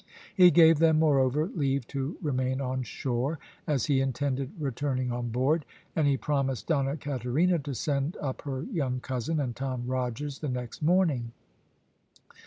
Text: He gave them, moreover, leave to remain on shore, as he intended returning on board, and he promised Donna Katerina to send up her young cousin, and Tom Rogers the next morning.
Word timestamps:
He 0.33 0.49
gave 0.49 0.79
them, 0.79 0.97
moreover, 0.97 1.51
leave 1.53 1.85
to 1.89 2.17
remain 2.23 2.59
on 2.59 2.81
shore, 2.81 3.37
as 3.67 3.85
he 3.85 4.01
intended 4.01 4.49
returning 4.57 5.11
on 5.11 5.29
board, 5.29 5.63
and 5.95 6.07
he 6.07 6.17
promised 6.17 6.65
Donna 6.65 6.97
Katerina 6.97 7.59
to 7.59 7.75
send 7.75 8.17
up 8.19 8.41
her 8.41 8.63
young 8.63 8.99
cousin, 8.99 9.39
and 9.39 9.55
Tom 9.55 9.85
Rogers 9.85 10.39
the 10.39 10.49
next 10.49 10.81
morning. 10.81 11.33